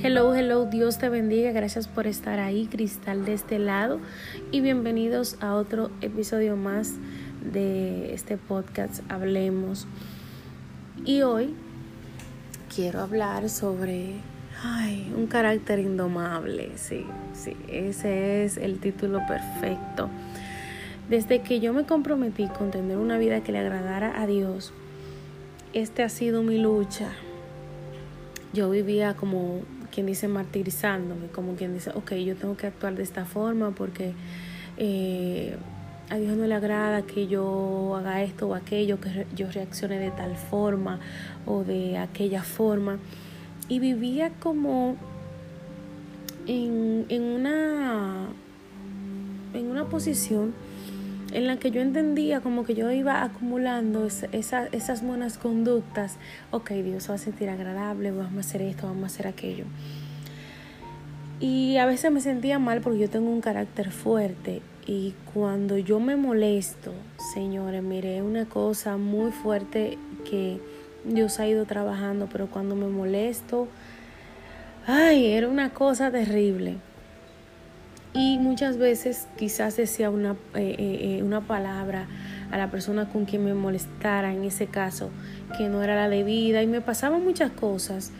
[0.00, 3.98] Hello, hello, Dios te bendiga, gracias por estar ahí, Cristal de este lado
[4.52, 6.94] y bienvenidos a otro episodio más
[7.52, 9.88] de este podcast Hablemos.
[11.04, 11.52] Y hoy
[12.72, 14.12] quiero hablar sobre
[15.16, 20.08] un carácter indomable, sí, sí, ese es el título perfecto.
[21.10, 24.72] Desde que yo me comprometí con tener una vida que le agradara a Dios,
[25.72, 27.08] este ha sido mi lucha.
[28.52, 29.60] Yo vivía como
[29.98, 34.12] quien dice martirizándome, como quien dice, ok, yo tengo que actuar de esta forma porque
[34.76, 35.56] eh,
[36.08, 40.12] a Dios no le agrada que yo haga esto o aquello, que yo reaccione de
[40.12, 41.00] tal forma
[41.46, 42.98] o de aquella forma.
[43.68, 44.94] Y vivía como
[46.46, 48.28] en, en una,
[49.52, 50.54] en una posición
[51.32, 56.16] en la que yo entendía como que yo iba acumulando esas buenas conductas.
[56.50, 59.64] Ok, Dios va a sentir agradable, vamos a hacer esto, vamos a hacer aquello.
[61.40, 66.00] Y a veces me sentía mal porque yo tengo un carácter fuerte y cuando yo
[66.00, 66.92] me molesto,
[67.34, 70.60] señores, miré una cosa muy fuerte que
[71.04, 73.68] Dios ha ido trabajando, pero cuando me molesto,
[74.86, 76.78] ay, era una cosa terrible.
[78.14, 82.06] Y muchas veces quizás decía una, eh, eh, eh, una palabra
[82.50, 85.10] a la persona con quien me molestara, en ese caso,
[85.56, 86.62] que no era la debida.
[86.62, 88.12] Y me pasaban muchas cosas.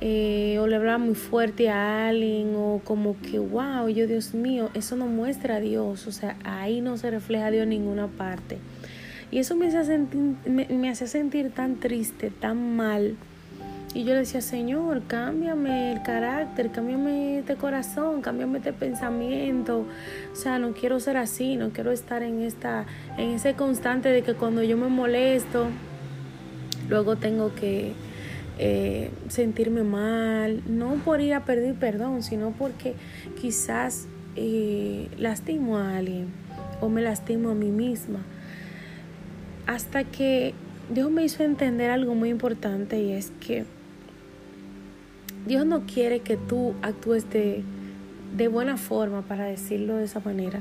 [0.00, 4.96] o le hablaba muy fuerte a alguien, o como que, wow, yo Dios mío, eso
[4.96, 6.06] no muestra a Dios.
[6.06, 8.58] O sea, ahí no se refleja a Dios en ninguna parte.
[9.30, 13.16] Y eso me hacía sentir, me hacía sentir tan triste, tan mal
[13.92, 19.86] y yo le decía, Señor, cámbiame el carácter, cámbiame este corazón, cámbiame este pensamiento.
[20.32, 22.86] O sea, no quiero ser así, no quiero estar en esta,
[23.18, 25.68] en ese constante de que cuando yo me molesto,
[26.88, 27.92] luego tengo que
[28.58, 32.94] eh, sentirme mal, no por ir a pedir perdón, sino porque
[33.40, 36.28] quizás eh, lastimo a alguien
[36.80, 38.20] o me lastimo a mí misma.
[39.66, 40.52] Hasta que
[40.92, 43.64] Dios me hizo entender algo muy importante y es que
[45.46, 47.62] Dios no quiere que tú actúes de,
[48.36, 50.60] de buena forma, para decirlo de esa manera.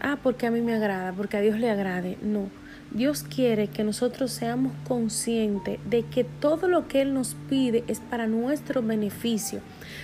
[0.00, 2.18] Ah, porque a mí me agrada, porque a Dios le agrade.
[2.22, 2.48] No.
[2.92, 7.98] Dios quiere que nosotros seamos conscientes de que todo lo que Él nos pide es
[7.98, 9.60] para nuestro beneficio.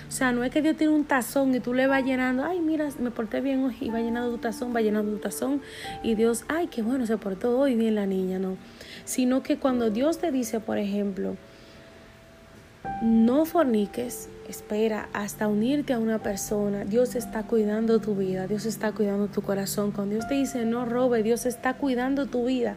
[0.09, 2.61] O sea, no es que Dios tiene un tazón y tú le vas llenando, ay,
[2.61, 5.63] mira, me porté bien hoy y va llenando tu tazón, va llenando tu tazón
[6.03, 8.57] y Dios, ay, qué bueno, se portó hoy bien la niña, no.
[9.05, 11.37] Sino que cuando Dios te dice, por ejemplo,
[13.03, 16.85] no forniques, espera hasta unirte a una persona.
[16.85, 19.91] Dios está cuidando tu vida, Dios está cuidando tu corazón.
[19.91, 22.77] Cuando Dios te dice no robe, Dios está cuidando tu vida.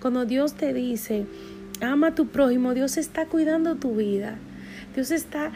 [0.00, 1.26] Cuando Dios te dice
[1.82, 4.38] ama a tu prójimo, Dios está cuidando tu vida.
[4.94, 5.50] Dios está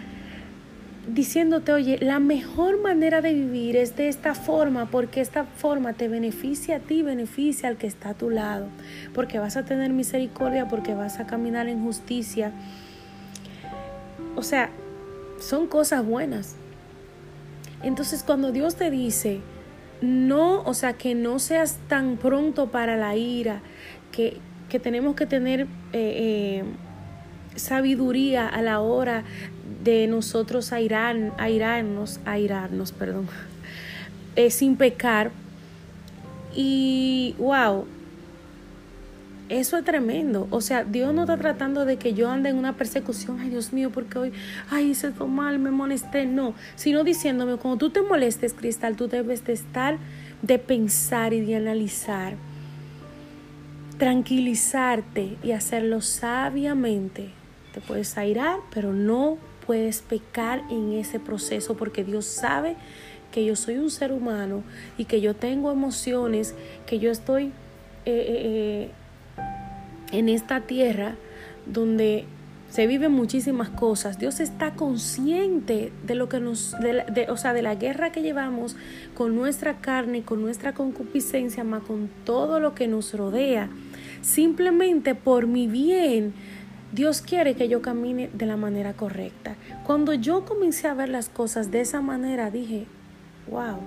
[1.09, 6.09] diciéndote, oye, la mejor manera de vivir es de esta forma, porque esta forma te
[6.09, 8.67] beneficia a ti, beneficia al que está a tu lado,
[9.15, 12.53] porque vas a tener misericordia, porque vas a caminar en justicia
[14.41, 14.71] o sea,
[15.39, 16.57] son cosas buenas.
[17.83, 19.41] Entonces cuando Dios te dice,
[20.01, 23.61] no, o sea, que no seas tan pronto para la ira,
[24.13, 24.39] que,
[24.71, 26.65] que tenemos que tener eh, eh,
[27.55, 29.25] sabiduría a la hora
[29.85, 33.29] de nosotros airar, airarnos, airarnos, perdón,
[34.37, 35.33] eh, sin pecar.
[36.57, 37.85] Y wow,
[39.51, 40.47] eso es tremendo.
[40.51, 43.41] O sea, Dios no está tratando de que yo ande en una persecución.
[43.41, 44.33] Ay, Dios mío, porque hoy,
[44.71, 46.25] ay, hice todo mal, me molesté.
[46.25, 49.99] No, sino diciéndome, cuando tú te molestes, Cristal, tú debes de estar,
[50.43, 52.37] de pensar y de analizar.
[53.99, 57.31] Tranquilizarte y hacerlo sabiamente.
[57.75, 59.37] Te puedes airar, pero no
[59.67, 62.77] puedes pecar en ese proceso porque Dios sabe
[63.33, 64.63] que yo soy un ser humano
[64.97, 66.55] y que yo tengo emociones,
[66.87, 67.47] que yo estoy...
[68.07, 68.91] Eh, eh, eh
[70.13, 71.15] en esta tierra
[71.67, 72.27] donde
[72.71, 74.19] se viven muchísimas cosas.
[74.19, 78.77] Dios está consciente de lo que nos, de, o sea, de la guerra que llevamos
[79.15, 83.69] con nuestra carne, con nuestra concupiscencia, más con todo lo que nos rodea.
[84.23, 86.33] Simplemente por mi bien,
[86.93, 89.57] Dios quiere que yo camine de la manera correcta.
[89.85, 92.87] Cuando yo comencé a ver las cosas de esa manera, dije,
[93.51, 93.79] wow,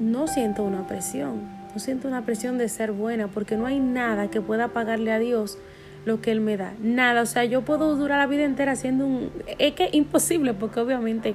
[0.00, 4.28] no siento una presión no siento una presión de ser buena porque no hay nada
[4.28, 5.58] que pueda pagarle a Dios
[6.04, 6.74] lo que Él me da.
[6.82, 7.22] Nada.
[7.22, 9.30] O sea, yo puedo durar la vida entera haciendo un...
[9.58, 11.34] Es que imposible porque obviamente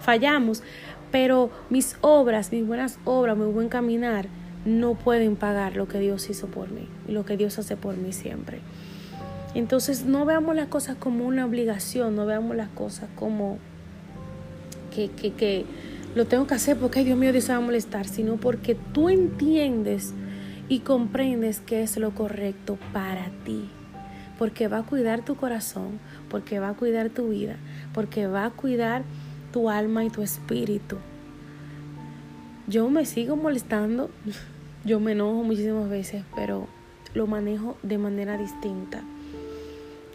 [0.00, 0.62] fallamos.
[1.10, 4.26] Pero mis obras, mis buenas obras, mi buen caminar,
[4.64, 7.96] no pueden pagar lo que Dios hizo por mí y lo que Dios hace por
[7.96, 8.60] mí siempre.
[9.54, 13.58] Entonces no veamos las cosas como una obligación, no veamos las cosas como
[14.94, 15.64] que, que, que
[16.16, 19.10] lo tengo que hacer porque, Dios mío, Dios se va a molestar, sino porque tú
[19.10, 20.14] entiendes
[20.66, 23.68] y comprendes que es lo correcto para ti.
[24.38, 27.56] Porque va a cuidar tu corazón, porque va a cuidar tu vida,
[27.92, 29.02] porque va a cuidar
[29.52, 30.96] tu alma y tu espíritu.
[32.66, 34.08] Yo me sigo molestando,
[34.86, 36.66] yo me enojo muchísimas veces, pero
[37.12, 39.02] lo manejo de manera distinta.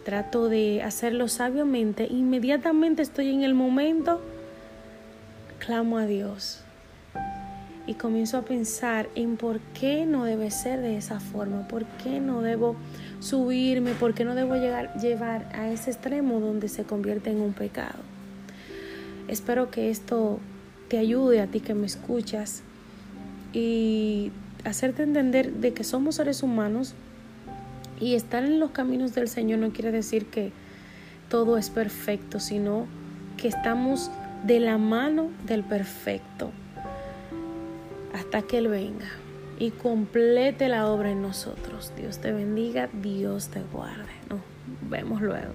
[0.04, 2.08] Trato de hacerlo sabiamente.
[2.10, 4.20] Inmediatamente estoy en el momento,
[5.64, 6.60] clamo a Dios.
[7.86, 12.20] Y comienzo a pensar en por qué no debe ser de esa forma, por qué
[12.20, 12.76] no debo
[13.20, 17.52] subirme, por qué no debo llegar, llevar a ese extremo donde se convierte en un
[17.52, 17.98] pecado.
[19.28, 20.40] Espero que esto
[20.88, 22.62] te ayude a ti que me escuchas
[23.52, 24.32] y
[24.64, 26.94] hacerte entender de que somos seres humanos
[28.00, 30.52] y estar en los caminos del Señor no quiere decir que
[31.28, 32.86] todo es perfecto, sino
[33.36, 34.10] que estamos
[34.44, 36.50] de la mano del perfecto
[38.14, 39.08] hasta que Él venga
[39.58, 41.92] y complete la obra en nosotros.
[41.96, 44.12] Dios te bendiga, Dios te guarde.
[44.28, 44.40] Nos
[44.90, 45.52] vemos luego.